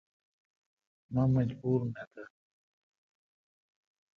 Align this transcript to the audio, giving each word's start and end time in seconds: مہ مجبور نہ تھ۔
مہ 1.13 1.23
مجبور 1.35 1.81
نہ 1.93 2.03
تھ۔ 2.11 2.23